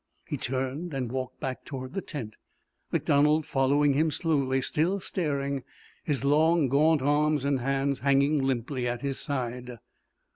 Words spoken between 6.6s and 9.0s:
gaunt arms and hands hanging limply